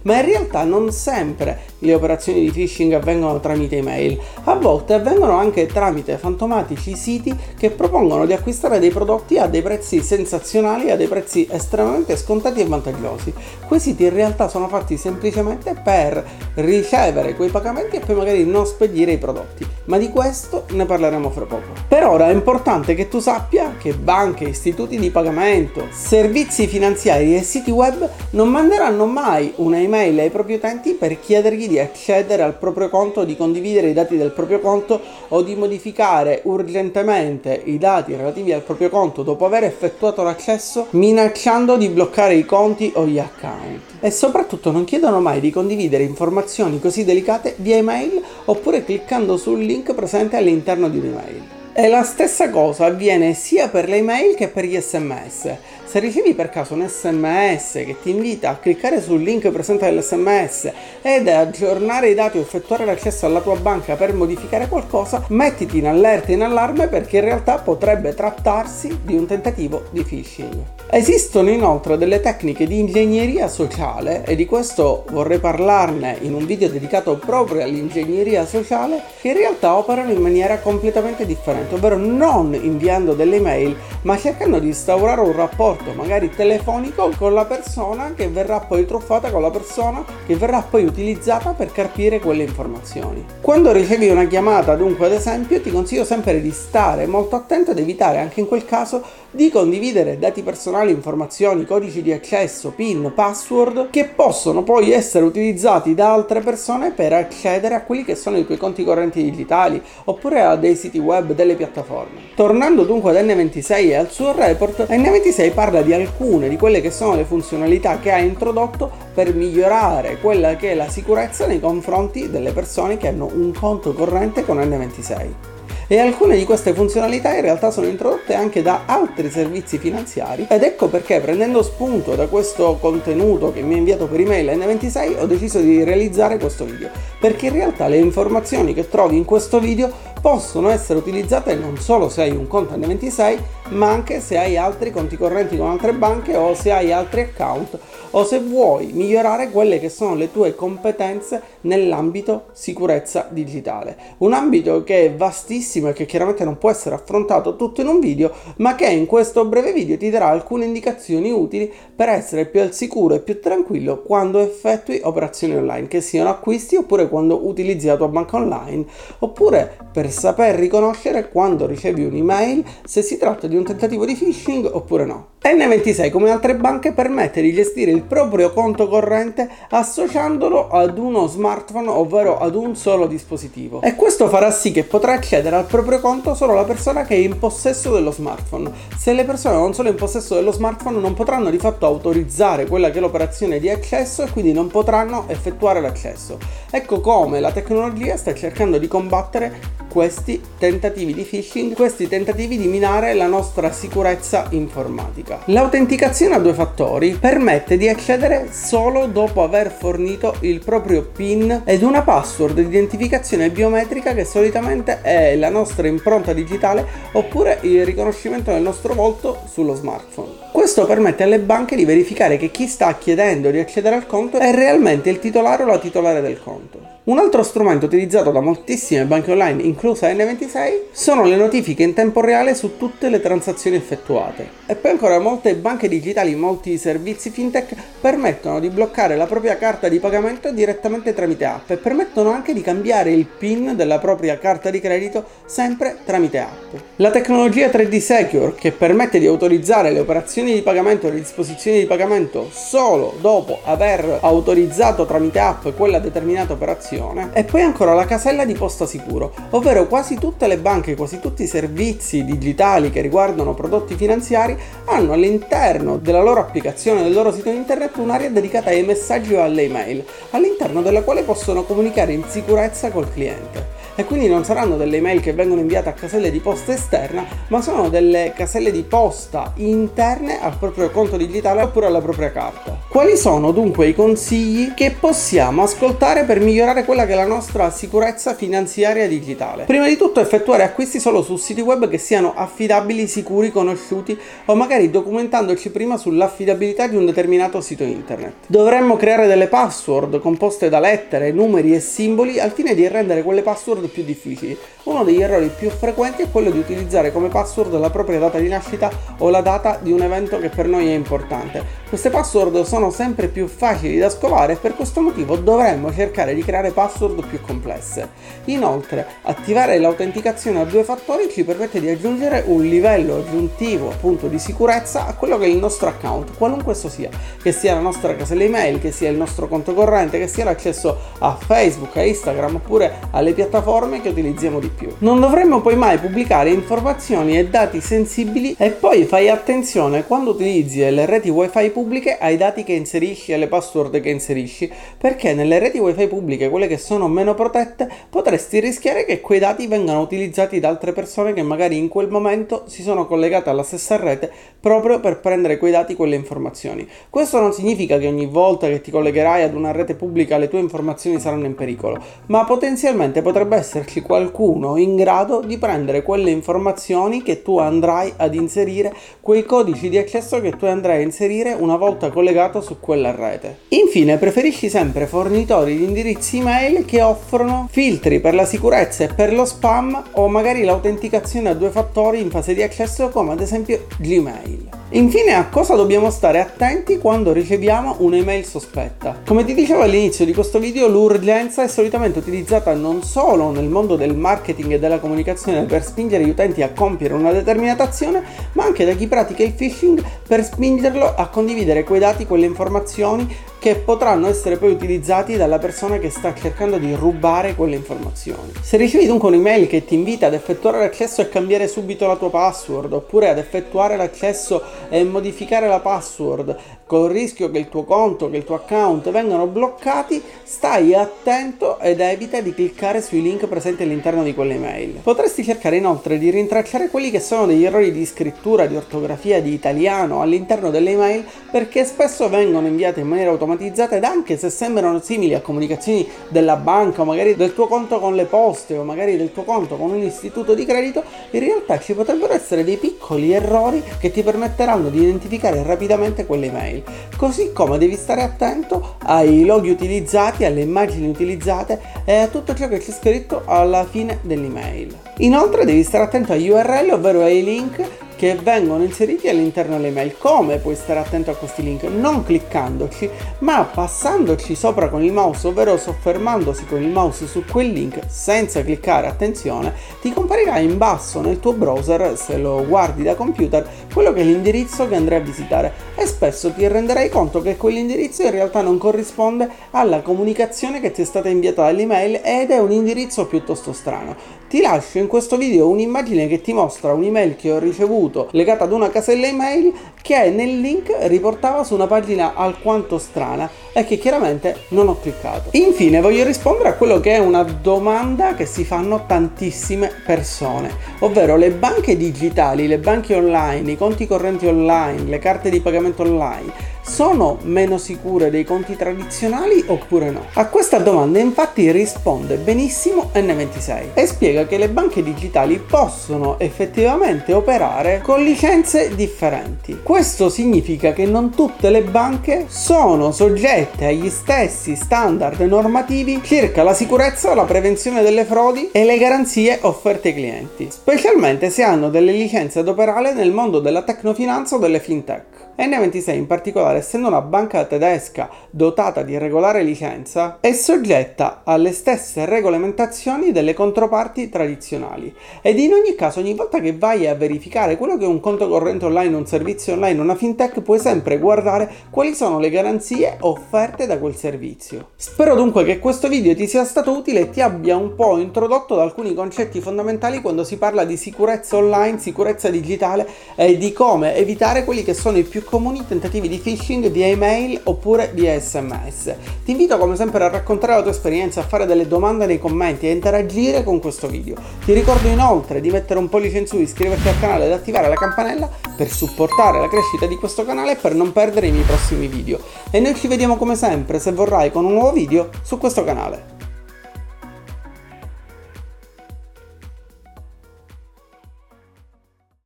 Ma 0.03 0.17
in 0.17 0.25
realtà 0.27 0.65
non 0.65 0.93
sempre 0.93 1.61
le 1.85 1.95
operazioni 1.95 2.41
di 2.41 2.51
phishing 2.51 2.93
avvengono 2.93 3.41
tramite 3.41 3.79
email, 3.79 4.19
a 4.45 4.55
volte 4.55 4.95
avvengono 4.95 5.37
anche 5.37 5.67
tramite 5.67 6.17
fantomatici 6.19 6.95
siti 6.97 7.35
che 7.59 7.71
propongono 7.71 8.27
di 8.27 8.33
acquistare 8.33 8.79
dei 8.79 8.91
prodotti 8.91 9.39
a 9.39 9.47
dei 9.47 9.63
prezzi 9.63 10.01
sensazionali, 10.01 10.91
a 10.91 10.97
dei 10.97 11.09
prezzi 11.09 11.47
estremamente 11.51 12.17
scontati 12.17 12.61
e 12.61 12.67
vantaggiosi. 12.67 13.33
Quei 13.67 13.81
siti 13.81 14.05
in 14.05 14.13
realtà 14.13 14.49
sono 14.49 14.69
fatti 14.69 14.97
semplicemente 14.97 15.75
per 15.83 16.25
ricevere 16.55 17.35
quei 17.35 17.51
pagamenti 17.51 17.97
e 17.97 18.01
poi 18.01 18.15
magari 18.15 18.45
non 18.45 18.67
spedire 18.67 19.13
i 19.13 19.19
prodotti, 19.19 19.67
ma 19.87 19.99
di 19.99 20.11
questo 20.11 20.65
ne 20.71 20.85
parleremo 20.85 21.31
fra 21.31 21.45
poco. 21.45 21.73
Per 21.89 22.07
ora 22.07 22.29
è 22.29 22.33
importante 22.33 22.95
che 22.95 23.09
tu 23.09 23.21
sappia 23.21 23.75
che 23.79 23.95
banche, 23.95 24.45
istituti 24.45 24.99
di 24.99 25.11
pagamento, 25.11 25.87
servizi 25.91 26.67
finanziari 26.67 27.37
e 27.37 27.43
siti 27.43 27.71
web 27.71 28.09
non 28.31 28.49
manderanno 28.49 29.07
mai 29.07 29.53
una 29.57 29.81
email 29.81 29.95
email 29.95 30.19
ai 30.21 30.31
propri 30.31 30.55
utenti 30.55 30.93
per 30.93 31.19
chiedergli 31.19 31.69
di 31.69 31.74
accedere 31.79 32.43
al 32.43 32.57
proprio 32.57 32.89
conto, 32.89 33.25
di 33.25 33.37
condividere 33.37 33.89
i 33.89 33.93
dati 33.93 34.17
del 34.17 34.33
proprio 34.33 34.61
conto 34.61 35.01
o 35.29 35.43
di 35.43 35.55
modificare 35.55 36.41
urgentemente 36.45 37.61
i 37.65 37.79
dati 37.79 38.15
relativi 38.15 38.53
al 38.53 38.63
proprio 38.63 38.89
conto 38.89 39.23
dopo 39.23 39.45
aver 39.47 39.65
effettuato 39.65 40.23
l'accesso 40.23 40.87
minacciando 40.91 41.77
di 41.77 41.89
bloccare 41.89 42.35
i 42.35 42.45
conti 42.45 42.93
o 42.95 43.07
gli 43.07 43.19
account. 43.19 43.81
E 44.01 44.11
soprattutto 44.11 44.71
non 44.71 44.85
chiedono 44.85 45.21
mai 45.21 45.41
di 45.41 45.51
condividere 45.51 46.05
informazioni 46.05 46.81
così 46.81 47.05
delicate 47.05 47.55
via 47.59 47.77
email 47.77 48.23
oppure 48.47 48.85
cliccando 48.85 49.37
sul 49.37 49.61
link 49.61 49.95
presente 49.95 50.37
all'interno 50.37 50.89
di 50.89 50.99
un'email. 50.99 51.43
E 51.77 51.89
la 51.89 52.05
stessa 52.05 52.51
cosa 52.51 52.85
avviene 52.85 53.35
sia 53.35 53.69
per 53.69 53.89
le 53.89 53.97
email 53.97 54.37
che 54.37 54.47
per 54.47 54.65
gli 54.65 54.81
sms. 54.81 55.57
Se 55.95 56.01
ricevi 56.01 56.35
per 56.35 56.49
caso 56.49 56.75
un 56.75 56.89
sms 56.89 57.71
che 57.75 57.97
ti 58.03 58.11
invita 58.11 58.51
a 58.51 58.57
cliccare 58.57 59.01
sul 59.01 59.23
link 59.23 59.49
presente 59.51 59.89
nell'sms 59.89 60.73
ed 61.01 61.29
aggiornare 61.29 62.09
i 62.09 62.15
dati 62.15 62.37
o 62.37 62.41
effettuare 62.41 62.85
l'accesso 62.85 63.27
alla 63.27 63.41
tua 63.41 63.55
banca 63.55 63.95
per 63.95 64.13
modificare 64.13 64.67
qualcosa, 64.67 65.25
mettiti 65.29 65.79
in 65.79 65.87
allerta 65.87 66.31
e 66.31 66.33
in 66.33 66.43
allarme 66.43 66.89
perché 66.89 67.19
in 67.19 67.27
realtà 67.27 67.59
potrebbe 67.59 68.13
trattarsi 68.13 69.03
di 69.05 69.15
un 69.15 69.27
tentativo 69.27 69.85
di 69.91 70.03
phishing. 70.03 70.63
Esistono 70.91 71.51
inoltre 71.51 71.97
delle 71.97 72.21
tecniche 72.21 72.67
di 72.67 72.81
ingegneria 72.81 73.47
sociale 73.47 74.25
e 74.25 74.35
di 74.35 74.47
questo 74.47 75.05
vorrei 75.11 75.39
parlarne 75.39 76.19
in 76.23 76.35
un 76.35 76.45
video 76.45 76.69
dedicato 76.69 77.19
proprio 77.19 77.63
all'ingegneria 77.63 78.45
sociale 78.47 79.01
che 79.21 79.29
in 79.29 79.37
realtà 79.37 79.77
operano 79.77 80.11
in 80.11 80.21
maniera 80.21 80.59
completamente 80.59 81.25
differente, 81.25 81.77
ovvero 81.77 81.97
non 81.97 82.53
inviando 82.53 83.15
delle 83.15 83.39
mail 83.39 83.77
ma 84.03 84.19
cercando 84.19 84.59
di 84.59 84.67
instaurare 84.67 85.21
un 85.21 85.33
rapporto 85.33 85.83
magari 85.93 86.31
telefonico 86.31 87.11
con 87.17 87.35
la 87.35 87.45
persona 87.45 88.15
che 88.15 88.29
verrà 88.29 88.61
poi 88.61 88.87
truffata, 88.87 89.31
con 89.31 89.43
la 89.43 89.51
persona 89.51 90.05
che 90.27 90.37
verrà 90.37 90.63
poi 90.63 90.85
utilizzata 90.85 91.51
per 91.51 91.73
carpire 91.73 92.21
quelle 92.21 92.43
informazioni. 92.45 93.25
Quando 93.41 93.73
ricevi 93.73 94.09
una 94.09 94.27
chiamata 94.27 94.75
dunque 94.75 95.07
ad 95.07 95.13
esempio 95.13 95.61
ti 95.61 95.71
consiglio 95.71 96.05
sempre 96.05 96.41
di 96.41 96.51
stare 96.51 97.07
molto 97.07 97.37
attento 97.37 97.73
ed 97.73 97.79
evitare 97.79 98.19
anche 98.19 98.41
in 98.41 98.49
quel 98.49 98.65
caso 98.65 99.03
di 99.31 99.51
condividere 99.51 100.19
dati 100.19 100.43
personali, 100.43 100.93
informazioni, 100.93 101.65
codici 101.65 102.03
di 102.03 102.13
accesso, 102.13 102.71
PIN, 102.71 103.13
password 103.15 103.91
che 103.91 104.05
possono 104.05 104.63
poi 104.63 104.93
essere 104.93 105.25
utilizzati 105.25 105.95
da 105.95 106.13
altre 106.13 106.41
persone 106.41 106.93
per 106.93 107.13
accedere 107.13 107.75
a 107.75 107.83
quelli 107.83 108.05
che 108.05 108.15
sono 108.15 108.37
i 108.37 108.47
tuoi 108.47 108.59
conti 108.59 108.85
correnti 108.85 109.23
digitali 109.23 109.83
oppure 110.05 110.43
a 110.43 110.55
dei 110.55 110.77
siti 110.77 110.99
web, 110.99 111.33
delle 111.33 111.57
piattaforme. 111.57 112.33
Tornando 112.37 112.85
dunque 112.85 113.11
ad 113.11 113.25
N26 113.27 113.73
e 113.89 113.95
al 113.95 114.11
suo 114.11 114.33
report, 114.33 114.87
N26 114.89 115.53
parla 115.53 115.74
di 115.83 115.93
alcune 115.93 116.49
di 116.49 116.57
quelle 116.57 116.81
che 116.81 116.91
sono 116.91 117.15
le 117.15 117.25
funzionalità 117.25 117.99
che 117.99 118.13
ha 118.13 118.19
introdotto 118.19 118.91
per 119.13 119.35
migliorare 119.35 120.19
quella 120.19 120.57
che 120.57 120.73
è 120.73 120.75
la 120.75 120.89
sicurezza 120.89 121.47
nei 121.47 121.61
confronti 121.61 122.31
delle 122.31 122.53
persone 122.53 122.97
che 122.97 123.09
hanno 123.09 123.31
un 123.33 123.53
conto 123.53 123.93
corrente 123.93 124.45
con 124.45 124.59
N26 124.59 125.53
e 125.87 125.99
alcune 125.99 126.37
di 126.37 126.45
queste 126.45 126.73
funzionalità 126.73 127.35
in 127.35 127.43
realtà 127.43 127.71
sono 127.71 127.87
introdotte 127.87 128.35
anche 128.35 128.63
da 128.63 128.83
altri 128.87 129.31
servizi 129.31 129.79
finanziari 129.79 130.47
ed 130.49 130.63
ecco 130.63 130.89
perché 130.89 131.21
prendendo 131.21 131.63
spunto 131.63 132.15
da 132.15 132.27
questo 132.27 132.79
contenuto 132.81 133.53
che 133.53 133.61
mi 133.61 133.75
ha 133.75 133.79
inviato 133.79 134.07
per 134.07 134.21
email 134.21 134.59
N26 134.59 135.21
ho 135.21 135.27
deciso 135.27 135.61
di 135.61 135.85
realizzare 135.85 136.39
questo 136.39 136.65
video. 136.65 136.91
Perché 137.21 137.47
in 137.47 137.53
realtà 137.53 137.87
le 137.89 137.99
informazioni 137.99 138.73
che 138.75 138.89
trovi 138.89 139.17
in 139.17 139.25
questo 139.25 139.59
video 139.59 140.13
possono 140.25 140.71
essere 140.71 140.99
utilizzate 140.99 141.55
non 141.55 141.77
solo 141.77 142.09
se 142.09 142.23
hai 142.23 142.31
un 142.31 142.47
conto 142.47 142.75
N26 142.75 143.39
ma 143.73 143.91
anche 143.91 144.21
se 144.21 144.39
hai 144.39 144.57
altri 144.57 144.91
conti 144.91 145.19
correnti 145.19 145.59
con 145.59 145.69
altre 145.69 145.93
banche 145.93 146.35
o 146.35 146.55
se 146.55 146.73
hai 146.73 146.93
altri 146.93 147.21
account 147.21 147.79
o 148.17 148.25
se 148.25 148.39
vuoi 148.39 148.93
migliorare 148.93 149.51
quelle 149.51 149.81
che 149.81 149.89
sono 149.89 150.15
le 150.15 150.31
tue 150.31 150.55
competenze 150.55 151.43
nell'ambito 151.63 152.47
sicurezza 152.53 153.27
digitale. 153.31 153.97
Un 154.19 154.33
ambito 154.33 154.85
che 154.85 155.07
è 155.07 155.15
vastissimo 155.15 155.89
e 155.89 155.93
che 155.93 156.07
chiaramente 156.07 156.45
non 156.45 156.57
può 156.57 156.71
essere 156.71 156.95
affrontato 156.95 157.57
tutto 157.57 157.81
in 157.81 157.89
un 157.89 157.99
video, 157.99 158.31
ma 158.59 158.77
che 158.77 158.87
in 158.87 159.07
questo 159.07 159.45
breve 159.47 159.73
video 159.73 159.97
ti 159.97 160.11
darà 160.11 160.29
alcune 160.29 160.65
indicazioni 160.65 161.33
utili 161.33 161.73
per 161.95 162.09
essere 162.09 162.47
più 162.47 162.61
al 162.61 162.73
sicuro 162.73 163.15
e 163.15 163.21
più 163.21 163.41
tranquillo 163.41 164.03
quando 164.03 164.39
effettui 164.39 165.01
operazioni 165.03 165.57
online, 165.57 165.89
che 165.89 166.01
siano 166.01 166.31
acquisti 166.31 166.77
oppure 166.77 167.09
quando 167.09 167.47
utilizzi 167.49 167.89
la 167.89 167.97
tua 167.97 168.09
banca 168.09 168.37
online, 168.37 168.85
oppure 169.19 169.77
per 169.93 170.07
saper 170.15 170.55
riconoscere 170.55 171.29
quando 171.29 171.67
ricevi 171.67 172.05
un'email 172.05 172.65
se 172.85 173.03
si 173.03 173.19
tratta 173.19 173.47
di 173.49 173.57
un 173.57 173.65
tentativo 173.65 174.07
di 174.07 174.15
phishing 174.15 174.71
oppure 174.73 175.05
no. 175.05 175.33
N26 175.45 176.11
come 176.11 176.31
altre 176.31 176.55
banche 176.55 176.93
permette 176.93 177.43
di 177.43 177.53
gestire 177.53 177.91
il 177.91 178.01
proprio 178.01 178.51
conto 178.55 178.89
corrente 178.89 179.47
associandolo 179.69 180.69
ad 180.69 180.97
uno 180.97 181.27
smartphone 181.27 181.91
ovvero 181.91 182.39
ad 182.39 182.55
un 182.55 182.75
solo 182.75 183.07
dispositivo 183.07 183.83
e 183.83 183.95
questo 183.95 184.29
farà 184.29 184.51
sì 184.51 184.73
che 184.73 184.85
potrà 184.85 185.13
accedere 185.13 185.57
al 185.57 185.67
proprio 185.67 186.01
conto 186.01 186.35
solo 186.35 186.55
la 186.55 186.65
persona 186.65 187.05
che 187.05 187.15
è 187.17 187.19
in 187.19 187.39
possesso 187.39 187.93
dello 187.93 188.11
smartphone. 188.11 188.73
Se 188.97 189.13
le 189.13 189.25
persone 189.25 189.57
non 189.57 189.75
sono 189.75 189.91
in 189.91 189.97
possesso 189.97 190.35
dello 190.35 190.53
smartphone 190.53 190.99
non 190.99 191.13
potranno 191.13 191.51
di 191.51 191.59
fatto 191.59 191.85
autorizzare 191.85 192.67
quella 192.67 192.91
che 192.91 192.97
è 192.97 193.01
l'operazione 193.03 193.59
di 193.59 193.69
accesso 193.69 194.23
e 194.23 194.31
quindi 194.31 194.53
non 194.53 194.69
potranno 194.69 195.25
effettuare 195.29 195.83
l'accesso. 195.83 196.39
Ecco 196.71 197.01
come 197.01 197.41
la 197.41 197.53
tecnologia 197.53 198.17
sta 198.17 198.33
cercando 198.33 198.79
di 198.79 198.89
combattere 198.89 199.83
questi 200.05 200.39
tentativi 200.59 201.15
di 201.15 201.23
phishing, 201.23 201.73
questi 201.73 202.07
tentativi 202.09 202.59
di 202.59 202.67
minare 202.67 203.15
la 203.15 203.27
nostra 203.27 203.73
sicurezza 203.73 204.49
informatica. 204.51 205.41
L'autenticazione 205.47 206.35
a 206.35 206.41
due 206.41 206.53
fattori 206.53 207.17
permette 207.19 207.79
di 207.79 207.89
accedere 207.89 208.49
solo 208.53 209.07
dopo 209.07 209.43
aver 209.43 209.71
fornito 209.71 210.37
il 210.41 210.59
proprio 210.63 211.05
PIN 211.11 211.63
ed 211.65 211.83
una 211.83 212.03
password 212.03 212.57
di 212.57 212.67
identificazione 212.67 213.49
biometrica 213.49 214.13
che 214.13 214.27
solitamente 214.27 215.01
è 215.01 215.37
la 215.37 215.49
nostra 215.49 215.89
impronta 215.89 216.35
digitale 216.35 216.87
oppure 217.13 217.61
il 217.63 217.87
riconoscimento 217.87 218.51
del 218.51 218.61
nostro 218.61 218.93
volto 218.93 219.41
sullo 219.51 219.75
smartphone. 219.75 220.33
Questo 220.53 220.85
permette 220.85 221.23
alle 221.23 221.39
banche 221.39 221.77
di 221.77 221.87
verificare 221.87 222.37
che 222.37 222.51
chi 222.51 222.67
sta 222.67 222.95
chiedendo 222.99 223.51
di 223.51 223.59
accedere 223.59 223.97
al 223.97 224.07
conto 224.07 224.37
è 224.37 224.53
realmente 224.53 225.09
il 225.09 225.19
titolare 225.19 225.63
o 225.63 225.67
la 225.67 225.79
titolare 225.79 226.21
del 226.21 226.39
conto. 226.43 226.94
Un 227.07 227.19
altro 227.19 227.43
strumento 227.43 227.85
utilizzato 227.85 228.31
da 228.31 228.41
moltissime 228.41 229.05
banche 229.05 229.31
online, 229.31 229.63
inclusa 229.63 230.11
N26, 230.11 230.85
sono 230.91 231.25
le 231.25 231.37
notifiche 231.37 231.83
in 231.83 231.93
tempo 231.93 232.23
reale 232.23 232.55
su 232.55 232.79
tutte 232.79 233.11
le 233.11 233.21
transazioni 233.21 233.77
effettuate. 233.77 234.49
E 234.65 234.75
poi 234.75 234.93
ancora 234.93 235.19
molte 235.19 235.55
banche 235.55 235.87
digitali, 235.87 236.35
molti 236.35 236.79
servizi 236.79 237.29
fintech 237.29 237.75
permettono 238.01 238.59
di 238.59 238.71
bloccare 238.71 239.17
la 239.17 239.27
propria 239.27 239.59
carta 239.59 239.89
di 239.89 239.99
pagamento 239.99 240.51
direttamente 240.51 241.13
tramite 241.13 241.45
app 241.45 241.71
e 241.73 241.77
permettono 241.77 242.31
anche 242.31 242.55
di 242.55 242.63
cambiare 242.63 243.13
il 243.13 243.27
PIN 243.27 243.77
della 243.77 243.99
propria 243.99 244.39
carta 244.39 244.71
di 244.71 244.81
credito 244.81 245.27
sempre 245.45 245.99
tramite 246.07 246.39
app. 246.39 246.75
La 246.97 247.11
tecnologia 247.11 247.67
3D 247.67 247.99
Secure, 247.99 248.55
che 248.55 248.73
permette 248.73 249.19
di 249.19 249.27
autorizzare 249.27 249.91
le 249.91 250.01
operazioni 250.01 250.55
di 250.55 250.63
pagamento 250.63 251.09
e 251.09 251.11
le 251.11 251.19
disposizioni 251.19 251.81
di 251.81 251.85
pagamento 251.85 252.49
solo 252.51 253.13
dopo 253.21 253.59
aver 253.65 254.21
autorizzato 254.23 255.05
tramite 255.05 255.39
app 255.39 255.69
quella 255.77 255.99
determinata 255.99 256.55
operazione, 256.55 256.93
informazione. 256.95 257.31
E 257.33 257.45
poi 257.45 257.63
ancora 257.63 257.95
la 257.95 258.05
casella 258.05 258.45
di 258.45 258.55
posta 258.55 258.87
sicuro, 258.87 259.33
ovvero 259.51 259.87
quasi 259.87 260.17
tutte 260.17 260.47
le 260.47 260.59
banche, 260.59 260.97
quasi 260.97 261.21
tutti 261.21 261.43
i 261.43 261.47
servizi 261.47 262.25
digitali 262.25 262.91
che 262.91 263.01
riguardano 263.01 263.55
prodotti 263.55 263.95
finanziari 263.95 264.57
hanno 264.87 265.13
all'interno 265.13 265.97
della 265.97 266.23
loro 266.23 266.41
applicazione, 266.41 267.03
del 267.03 267.13
loro 267.13 267.33
sito 267.33 267.51
internet, 267.51 267.97
un'area 267.97 268.31
dedicata 268.31 268.71
ai 268.71 268.83
messaggi 268.83 269.35
o 269.35 269.43
alle 269.43 269.63
email, 269.63 270.05
all'interno 270.31 270.83
della 270.83 271.03
quale 271.03 271.23
possono 271.23 271.65
comunicare 271.65 272.13
in 272.13 272.25
sicurezza 272.29 272.91
col 272.91 273.13
cliente 273.13 273.83
e 273.97 274.05
quindi 274.05 274.27
non 274.27 274.45
saranno 274.45 274.77
delle 274.77 274.97
email 274.97 275.21
che 275.21 275.33
vengono 275.33 275.61
inviate 275.61 275.89
a 275.89 275.93
caselle 275.93 276.31
di 276.31 276.41
posta 276.41 276.73
esterna, 276.73 277.25
ma 277.49 277.63
sono 277.63 277.89
delle 277.89 278.33
caselle 278.35 278.73
di 278.73 278.83
posta 278.83 279.53
interne 279.57 280.43
al 280.43 280.57
proprio 280.59 280.91
conto 280.91 281.17
digitale 281.17 281.63
oppure 281.63 281.87
alla 281.87 282.01
propria 282.01 282.33
carta. 282.33 282.84
Quali 282.95 283.17
sono 283.17 283.51
dunque 283.51 283.89
i 283.89 283.93
consigli 283.93 284.73
che 284.73 284.93
possiamo 284.93 285.65
ascoltare 285.65 286.23
per 286.23 286.39
migliorare 286.39 286.85
quella 286.85 287.07
che 287.07 287.15
è 287.15 287.17
la 287.17 287.27
nostra 287.27 287.69
sicurezza 287.73 288.35
finanziaria 288.35 289.09
digitale? 289.09 289.65
Prima 289.65 289.89
di 289.89 289.97
tutto 289.97 290.21
effettuare 290.21 290.63
acquisti 290.63 291.01
solo 291.01 291.25
su 291.25 291.37
siti 291.37 291.61
web 291.61 291.89
che 291.89 291.99
siano 291.99 292.35
affidabili, 292.37 293.09
sicuri, 293.09 293.51
conosciuti 293.51 294.17
o 294.45 294.55
magari 294.55 294.91
documentandoci 294.91 295.73
prima 295.73 295.97
sull'affidabilità 295.97 296.87
di 296.87 296.95
un 296.95 297.05
determinato 297.05 297.61
sito 297.61 297.83
internet. 297.83 298.35
Dovremmo 298.47 298.95
creare 298.95 299.27
delle 299.27 299.49
password 299.49 300.21
composte 300.21 300.69
da 300.69 300.79
lettere, 300.79 301.33
numeri 301.33 301.75
e 301.75 301.81
simboli 301.81 302.39
al 302.39 302.53
fine 302.53 302.77
di 302.77 302.87
rendere 302.87 303.25
quelle 303.25 303.43
password 303.43 303.89
più 303.89 304.05
difficili. 304.05 304.57
Uno 304.85 305.03
degli 305.03 305.21
errori 305.21 305.51
più 305.51 305.69
frequenti 305.69 306.23
è 306.23 306.31
quello 306.31 306.51
di 306.51 306.59
utilizzare 306.59 307.11
come 307.11 307.27
password 307.27 307.77
la 307.77 307.91
propria 307.91 308.21
data 308.21 308.39
di 308.39 308.47
nascita 308.47 308.89
o 309.19 309.31
la 309.31 309.41
data 309.41 309.81
di 309.83 309.91
un 309.91 310.03
evento 310.03 310.39
che 310.39 310.49
per 310.49 310.69
noi 310.69 310.87
è 310.87 310.95
importante. 310.95 311.83
Queste 311.89 312.11
password 312.11 312.63
sono 312.63 312.84
sempre 312.91 313.29
più 313.29 313.47
facili 313.47 313.99
da 313.99 314.11
scovare 314.11 314.55
e 314.55 314.57
per 314.57 314.75
questo 314.75 315.01
motivo 315.01 315.37
dovremmo 315.37 315.93
cercare 315.93 316.35
di 316.35 316.43
creare 316.43 316.71
password 316.71 317.27
più 317.27 317.41
complesse. 317.41 318.09
Inoltre, 318.47 319.07
attivare 319.23 319.79
l'autenticazione 319.79 320.61
a 320.61 320.65
due 320.65 320.85
fattori 320.85 321.29
ci 321.31 321.45
permette 321.45 321.81
di 321.81 321.89
aggiungere 321.89 322.45
un 322.47 322.63
livello 322.63 323.17
aggiuntivo 323.17 323.91
appunto 323.91 324.29
di 324.29 324.39
sicurezza 324.39 325.07
a 325.07 325.15
quello 325.15 325.39
che 325.39 325.45
è 325.47 325.49
il 325.49 325.57
nostro 325.57 325.89
account, 325.89 326.37
qualunque 326.37 326.73
esso 326.73 326.89
sia, 326.89 327.09
che 327.43 327.53
sia 327.53 327.75
la 327.75 327.81
nostra 327.81 328.15
casella 328.15 328.45
email, 328.45 328.81
che 328.81 328.93
sia 328.93 329.09
il 329.09 329.17
nostro 329.17 329.49
conto 329.49 329.75
corrente, 329.75 330.19
che 330.19 330.29
sia 330.29 330.45
l'accesso 330.45 330.99
a 331.19 331.37
Facebook, 331.37 331.97
a 331.97 332.05
Instagram 332.05 332.57
oppure 332.57 333.01
alle 333.11 333.33
piattaforme 333.33 334.01
che 334.01 334.11
utilizziamo 334.11 334.61
di 334.61 334.69
più. 334.69 334.93
Non 334.99 335.21
dovremmo 335.21 335.61
poi 335.61 335.77
mai 335.77 335.99
pubblicare 335.99 336.51
informazioni 336.51 337.39
e 337.39 337.49
dati 337.49 337.81
sensibili 337.81 338.55
e 338.59 338.71
poi 338.71 339.05
fai 339.05 339.29
attenzione 339.29 340.05
quando 340.05 340.31
utilizzi 340.31 340.79
le 340.91 341.07
reti 341.07 341.31
wifi 341.31 341.71
pubbliche 341.71 342.19
ai 342.19 342.37
dati 342.37 342.65
che 342.65 342.74
inserisci 342.75 343.33
e 343.33 343.35
alle 343.35 343.49
password 343.49 344.01
che 344.01 344.11
inserisci 344.11 344.71
perché 344.99 345.35
nelle 345.35 345.59
reti 345.59 345.79
wifi 345.79 346.07
pubbliche, 346.07 346.49
quelle 346.49 346.67
che 346.67 346.79
sono 346.79 347.09
meno 347.09 347.35
protette, 347.35 347.89
potresti 348.11 348.61
rischiare 348.61 349.05
che 349.05 349.21
quei 349.21 349.39
dati 349.39 349.67
vengano 349.67 350.01
utilizzati 350.01 350.61
da 350.61 350.69
altre 350.69 350.93
persone 350.93 351.33
che 351.33 351.43
magari 351.43 351.77
in 351.77 351.89
quel 351.89 352.09
momento 352.09 352.65
si 352.67 352.83
sono 352.83 353.07
collegate 353.07 353.51
alla 353.51 353.63
stessa 353.63 353.97
rete 353.97 354.31
proprio 354.61 355.01
per 355.01 355.21
prendere 355.21 355.59
quei 355.59 355.73
dati, 355.73 355.95
quelle 355.95 356.17
informazioni. 356.17 356.89
Questo 357.11 357.41
non 357.41 357.53
significa 357.53 357.99
che 357.99 358.07
ogni 358.07 358.27
volta 358.27 358.67
che 358.67 358.81
ti 358.81 358.91
collegherai 358.91 359.43
ad 359.43 359.55
una 359.55 359.73
rete 359.73 359.95
pubblica 359.95 360.39
le 360.39 360.49
tue 360.49 360.59
informazioni 360.59 361.21
saranno 361.21 361.47
in 361.47 361.55
pericolo, 361.55 362.03
ma 362.27 362.45
potenzialmente 362.45 363.23
potrebbe 363.23 363.57
esserci 363.57 364.01
qualcuno 364.01 364.77
in 364.77 364.97
grado 364.97 365.41
di 365.41 365.59
prendere 365.59 366.03
quelle 366.03 366.31
informazioni 366.31 367.23
che 367.23 367.43
tu 367.43 367.59
andrai 367.59 368.13
ad 368.17 368.35
inserire, 368.35 368.95
quei 369.21 369.45
codici 369.45 369.89
di 369.89 369.99
accesso 369.99 370.41
che 370.41 370.57
tu 370.57 370.65
andrai 370.65 370.99
a 370.99 371.05
inserire 371.05 371.53
una 371.53 371.77
volta 371.77 372.11
collegato 372.11 372.61
su 372.65 372.81
quella 372.81 373.15
rete. 373.15 373.59
Infine, 373.69 374.17
preferisci 374.17 374.69
sempre 374.69 375.07
fornitori 375.07 375.77
di 375.77 375.85
indirizzi 375.85 376.39
email 376.39 376.85
che 376.85 377.01
offrono 377.03 377.69
filtri 377.71 378.19
per 378.19 378.35
la 378.35 378.45
sicurezza 378.45 379.05
e 379.05 379.15
per 379.15 379.33
lo 379.33 379.45
spam 379.45 380.03
o 380.15 380.27
magari 380.27 380.65
l'autenticazione 380.65 381.51
a 381.51 381.55
due 381.55 381.71
fattori 381.71 382.21
in 382.21 382.31
fase 382.31 382.55
di 382.55 382.63
accesso 382.63 383.11
come 383.11 383.33
ad 383.33 383.41
esempio 383.41 383.87
Gmail. 383.99 384.84
Infine, 384.95 385.35
a 385.35 385.49
cosa 385.49 385.75
dobbiamo 385.75 386.09
stare 386.09 386.39
attenti 386.39 386.99
quando 386.99 387.33
riceviamo 387.33 387.97
un'email 387.99 388.45
sospetta? 388.45 389.23
Come 389.27 389.45
ti 389.45 389.53
dicevo 389.53 389.83
all'inizio 389.83 390.25
di 390.25 390.33
questo 390.33 390.61
video, 390.61 390.87
l'urgenza 390.87 391.65
è 391.65 391.67
solitamente 391.67 392.21
utilizzata 392.21 392.73
non 392.75 393.03
solo 393.03 393.51
nel 393.51 393.69
mondo 393.69 393.97
del 393.97 394.15
marketing 394.15 394.71
e 394.71 394.79
della 394.79 395.01
comunicazione 395.01 395.65
per 395.65 395.83
spingere 395.83 396.25
gli 396.25 396.29
utenti 396.29 396.63
a 396.63 396.71
compiere 396.71 397.15
una 397.15 397.33
determinata 397.33 397.83
azione, 397.83 398.23
ma 398.53 398.63
anche 398.63 398.85
da 398.85 398.93
chi 398.93 399.09
pratica 399.09 399.43
il 399.43 399.55
phishing 399.55 400.01
per 400.29 400.45
spingerlo 400.45 401.13
a 401.17 401.27
condividere 401.27 401.83
quei 401.83 401.99
dati, 401.99 402.25
quelle 402.25 402.47
informazioni 402.47 403.29
che 403.65 403.77
potranno 403.77 404.29
essere 404.29 404.59
poi 404.59 404.73
utilizzati 404.73 405.39
dalla 405.39 405.59
persona 405.59 405.97
che 405.97 406.11
sta 406.11 406.35
cercando 406.35 406.77
di 406.77 406.95
rubare 406.95 407.55
quelle 407.55 407.77
informazioni. 407.77 408.53
Se 408.61 408.77
ricevi 408.77 409.07
dunque 409.07 409.29
un'email 409.29 409.67
che 409.69 409.87
ti 409.87 409.95
invita 409.95 410.27
ad 410.27 410.35
effettuare 410.35 410.81
l'accesso 410.81 411.23
e 411.23 411.31
cambiare 411.31 411.67
subito 411.67 412.07
la 412.07 412.17
tua 412.17 412.29
password, 412.29 412.93
oppure 412.93 413.31
ad 413.31 413.39
effettuare 413.39 413.97
l'accesso 413.97 414.61
e 414.91 415.03
modificare 415.05 415.67
la 415.67 415.81
password 415.81 416.59
con 416.87 417.05
il 417.05 417.11
rischio 417.11 417.51
che 417.51 417.59
il 417.59 417.71
tuo 417.71 417.85
conto, 417.85 418.29
che 418.29 418.37
il 418.37 418.45
tuo 418.45 418.57
account 418.57 419.11
vengano 419.11 419.47
bloccati, 419.47 420.23
stai 420.43 420.95
attento 420.95 421.79
ed 421.79 422.01
evita 422.01 422.43
di 422.43 422.53
cliccare 422.53 423.01
sui 423.01 423.23
link 423.23 423.47
presenti 423.47 423.83
all'interno 423.83 424.23
di 424.23 424.35
quelle 424.35 424.55
email. 424.55 425.01
Potresti 425.03 425.43
cercare 425.43 425.77
inoltre 425.77 426.19
di 426.19 426.29
rintracciare 426.29 426.89
quelli 426.89 427.11
che 427.11 427.21
sono 427.21 427.47
degli 427.47 427.65
errori 427.65 427.91
di 427.91 428.05
scrittura, 428.05 428.67
di 428.67 428.77
ortografia, 428.77 429.41
di 429.41 429.55
italiano 429.55 430.21
all'interno 430.21 430.71
delle 430.71 430.91
email 430.91 431.25
perché 431.51 431.87
spesso 431.87 432.29
vengono 432.29 432.67
inviate 432.67 433.01
in 433.01 433.09
maniera 433.09 433.31
automatizzata 433.55 433.97
ed 433.97 434.05
anche 434.05 434.37
se 434.37 434.51
sembrano 434.51 435.01
simili 435.01 435.35
a 435.35 435.41
comunicazioni 435.41 436.07
della 436.29 436.57
banca 436.57 437.03
o 437.03 437.05
magari 437.05 437.35
del 437.35 437.55
tuo 437.55 437.67
conto 437.67 437.99
con 437.99 438.15
le 438.15 438.25
poste 438.25 438.77
o 438.77 438.85
magari 438.85 439.17
del 439.17 439.33
tuo 439.33 439.45
conto 439.45 439.77
con 439.77 439.91
un 439.91 440.03
istituto 440.03 440.55
di 440.55 440.65
credito, 440.65 441.03
in 441.31 441.41
realtà 441.41 441.79
ci 441.79 441.95
potrebbero 441.95 442.33
essere 442.33 442.65
dei 442.65 442.77
piccoli 442.77 443.33
errori 443.33 443.83
che 443.99 444.11
ti 444.11 444.23
permetteranno 444.23 444.91
di 444.91 445.03
identificare 445.03 445.63
rapidamente 445.63 446.27
quelle 446.27 446.47
email 446.47 446.83
così 447.17 447.53
come 447.53 447.79
devi 447.79 447.97
stare 447.97 448.23
attento 448.23 448.97
ai 449.05 449.45
loghi 449.45 449.71
utilizzati, 449.71 450.45
alle 450.45 450.61
immagini 450.61 451.09
utilizzate 451.09 451.81
e 452.05 452.17
a 452.17 452.27
tutto 452.29 452.55
ciò 452.55 452.69
che 452.69 452.79
c'è 452.79 452.93
scritto 452.93 453.43
alla 453.45 453.85
fine 453.85 454.19
dell'email. 454.23 454.95
Inoltre 455.19 455.65
devi 455.65 455.83
stare 455.83 456.05
attento 456.05 456.33
agli 456.33 456.51
URL, 456.51 456.91
ovvero 456.91 457.23
ai 457.23 457.45
link 457.45 457.83
che 458.25 458.37
vengono 458.37 458.83
inseriti 458.83 459.29
all'interno 459.29 459.77
dell'email. 459.77 460.17
Come 460.17 460.57
puoi 460.57 460.75
stare 460.77 461.01
attento 461.01 461.31
a 461.31 461.35
questi 461.35 461.63
link? 461.63 461.83
Non 461.83 462.25
cliccandoci, 462.25 463.11
ma 463.41 463.63
passandoci 463.65 464.55
sopra 464.55 464.89
con 464.89 465.03
il 465.03 465.13
mouse, 465.13 465.49
ovvero 465.49 465.77
soffermandosi 465.77 466.65
con 466.65 466.83
il 466.83 466.89
mouse 466.89 467.27
su 467.27 467.45
quel 467.45 467.71
link 467.71 467.99
senza 468.09 468.63
cliccare 468.63 469.09
attenzione, 469.09 469.75
ti 470.01 470.11
comparirà 470.11 470.59
in 470.59 470.79
basso 470.79 471.21
nel 471.21 471.39
tuo 471.39 471.53
browser, 471.53 472.17
se 472.17 472.39
lo 472.39 472.65
guardi 472.67 473.03
da 473.03 473.15
computer, 473.15 473.69
quello 473.93 474.15
che 474.15 474.23
è 474.23 474.25
l'indirizzo 474.25 474.89
che 474.89 474.97
andrai 474.97 475.21
a 475.21 475.23
visitare 475.23 475.73
e 475.95 476.07
spesso 476.07 476.51
ti 476.51 476.67
renderai 476.67 477.11
conto 477.11 477.43
che 477.43 477.59
quell'indirizzo 477.59 478.23
in 478.23 478.31
realtà 478.31 478.63
non 478.63 478.79
corrisponde 478.79 479.49
alla 479.73 480.01
comunicazione 480.01 480.81
che 480.81 480.93
ti 480.93 481.03
è 481.03 481.05
stata 481.05 481.29
inviata 481.29 481.65
dall'email 481.65 482.21
ed 482.25 482.51
è 482.51 482.59
un 482.59 482.73
indirizzo 482.73 483.27
piuttosto 483.27 483.75
strano. 483.75 484.17
Ti 484.55 484.61
lascio 484.61 484.99
in 484.99 485.09
questo 485.09 485.37
video 485.37 485.69
un'immagine 485.69 486.29
che 486.29 486.41
ti 486.41 486.53
mostra 486.53 486.93
un'email 486.93 487.35
che 487.35 487.51
ho 487.51 487.59
ricevuto 487.59 488.29
legata 488.31 488.63
ad 488.63 488.71
una 488.71 488.89
casella 488.89 489.27
email 489.27 489.73
che 490.01 490.31
nel 490.31 490.61
link 490.61 490.95
riportava 491.07 491.65
su 491.65 491.75
una 491.75 491.89
pagina 491.89 492.35
alquanto 492.37 492.99
strana 492.99 493.51
e 493.73 493.85
che 493.85 493.99
chiaramente 493.99 494.59
non 494.69 494.87
ho 494.87 495.01
cliccato. 495.01 495.49
Infine 495.55 496.01
voglio 496.01 496.23
rispondere 496.23 496.69
a 496.69 496.75
quello 496.75 497.01
che 497.01 497.15
è 497.15 497.19
una 497.19 497.43
domanda 497.43 498.35
che 498.35 498.47
si 498.47 498.63
fanno 498.63 499.07
tantissime 499.09 499.91
persone, 500.07 500.71
ovvero 501.01 501.35
le 501.37 501.51
banche 501.51 501.97
digitali, 501.97 502.69
le 502.69 502.79
banche 502.79 503.17
online, 503.17 503.73
i 503.73 503.77
conti 503.77 504.07
correnti 504.07 504.47
online, 504.47 505.03
le 505.03 505.19
carte 505.19 505.51
di 505.51 505.59
pagamento 505.59 506.03
online 506.03 506.74
sono 506.85 507.39
meno 507.43 507.79
sicure 507.79 508.31
dei 508.31 508.45
conti 508.45 508.77
tradizionali 508.77 509.65
oppure 509.67 510.11
no? 510.11 510.27
A 510.35 510.47
questa 510.47 510.79
domanda 510.79 511.19
infatti 511.19 511.71
risponde 511.71 512.37
benissimo 512.37 513.11
N26 513.15 513.95
e 513.95 514.07
spiega 514.07 514.47
che 514.47 514.59
le 514.59 514.69
banche 514.69 515.03
digitali 515.03 515.59
possono 515.59 516.39
effettivamente 516.39 517.33
operare 517.33 518.01
con 518.03 518.23
licenze 518.23 518.95
differenti. 518.95 519.81
Questo 519.83 520.29
significa 520.29 520.93
che 520.93 521.07
non 521.07 521.31
tutte 521.31 521.71
le 521.71 521.83
banche 521.83 522.47
sono 522.49 523.13
soggette 523.13 523.87
agli 523.87 524.11
stessi 524.11 524.77
standard 524.77 525.41
normativi 525.41 526.21
circa 526.23 526.63
la 526.63 526.75
sicurezza, 526.75 527.35
la 527.35 527.45
prevenzione 527.45 528.03
delle 528.03 528.25
frodi 528.25 528.71
e 528.73 528.85
le 528.85 528.99
garanzie 528.99 529.59
offerte 529.63 530.09
ai 530.09 530.15
clienti, 530.15 530.69
specialmente 530.71 531.51
se 531.51 531.63
hanno 531.63 531.89
delle 531.89 532.13
licenze 532.13 532.59
ad 532.59 532.69
operare 532.69 533.13
nel 533.13 533.33
mondo 533.33 533.61
della 533.61 533.83
tecnofinanza 533.83 534.57
o 534.57 534.59
delle 534.59 534.81
fintech. 534.81 535.43
N26 535.57 536.15
in 536.15 536.27
particolare, 536.27 536.74
essendo 536.77 537.09
una 537.09 537.21
banca 537.21 537.65
tedesca 537.65 538.29
dotata 538.51 539.03
di 539.03 539.19
regolare 539.19 539.63
licenza, 539.63 540.39
è 540.41 540.53
soggetta 540.53 541.43
alle 541.45 541.73
stesse 541.73 542.25
regolamentazioni 542.25 543.33
delle 543.33 543.55
controparti 543.55 544.29
tradizionali 544.29 545.15
ed 545.43 545.59
in 545.59 545.73
ogni 545.73 545.95
caso 545.95 546.21
ogni 546.21 546.35
volta 546.35 546.61
che 546.61 546.77
vai 546.77 547.07
a 547.07 547.15
verificare 547.15 547.77
quello 547.77 547.97
che 547.97 548.05
è 548.05 548.09
un 548.09 548.21
conto 548.21 548.49
corrente 548.49 548.85
online, 548.87 549.17
un 549.17 549.27
servizio 549.27 549.75
online, 549.75 550.01
una 550.01 550.15
fintech, 550.15 550.61
puoi 550.61 550.79
sempre 550.79 551.19
guardare 551.19 551.71
quali 551.91 552.15
sono 552.15 552.39
le 552.39 552.51
garanzie 552.51 553.17
offerte 553.21 553.87
da 553.87 553.99
quel 553.99 554.15
servizio. 554.15 554.89
Spero 554.97 555.35
dunque 555.35 555.65
che 555.65 555.79
questo 555.79 556.09
video 556.09 556.35
ti 556.35 556.47
sia 556.47 556.65
stato 556.65 556.97
utile 556.97 557.21
e 557.21 557.31
ti 557.31 557.41
abbia 557.41 557.77
un 557.77 557.95
po' 557.95 558.19
introdotto 558.19 558.75
ad 558.75 558.81
alcuni 558.81 559.15
concetti 559.15 559.61
fondamentali 559.61 560.21
quando 560.21 560.45
si 560.45 560.57
parla 560.57 560.85
di 560.85 560.97
sicurezza 560.97 561.57
online, 561.57 561.99
sicurezza 561.99 562.49
digitale 562.49 563.07
e 563.35 563.57
di 563.57 563.73
come 563.73 564.15
evitare 564.15 564.65
quelli 564.65 564.83
che 564.83 564.95
sono 564.95 565.19
i 565.19 565.25
più 565.25 565.45
comuni 565.45 565.85
tentativi 565.87 566.29
di 566.29 566.41
phishing 566.65 566.91
via 566.91 567.07
email 567.09 567.61
oppure 567.65 568.11
via 568.15 568.39
sms. 568.41 569.15
Ti 569.45 569.51
invito 569.51 569.77
come 569.77 569.97
sempre 569.97 570.25
a 570.25 570.31
raccontare 570.31 570.73
la 570.73 570.81
tua 570.81 570.91
esperienza, 570.91 571.41
a 571.41 571.45
fare 571.45 571.67
delle 571.67 571.87
domande 571.87 572.25
nei 572.25 572.39
commenti 572.39 572.87
e 572.87 572.91
a 572.91 572.93
interagire 572.93 573.63
con 573.63 573.81
questo 573.81 574.09
video. 574.09 574.37
Ti 574.65 574.73
ricordo 574.73 575.09
inoltre 575.09 575.61
di 575.61 575.71
mettere 575.71 575.99
un 575.99 576.09
pollice 576.09 576.39
in 576.39 576.47
su, 576.47 576.59
iscriverti 576.59 577.09
al 577.09 577.21
canale 577.21 577.47
ed 577.47 577.53
attivare 577.53 577.89
la 577.89 577.97
campanella 577.97 578.49
per 578.77 578.89
supportare 578.89 579.61
la 579.61 579.69
crescita 579.69 580.07
di 580.07 580.17
questo 580.17 580.45
canale 580.45 580.73
e 580.73 580.77
per 580.77 580.95
non 580.95 581.13
perdere 581.13 581.49
i 581.49 581.53
miei 581.53 581.65
prossimi 581.65 582.07
video. 582.07 582.39
E 582.71 582.81
noi 582.81 582.95
ci 582.95 583.07
vediamo 583.07 583.37
come 583.37 583.57
sempre, 583.57 583.99
se 583.99 584.13
vorrai, 584.13 584.51
con 584.51 584.65
un 584.65 584.73
nuovo 584.73 584.93
video 584.93 585.29
su 585.43 585.59
questo 585.59 585.85
canale. 585.85 586.34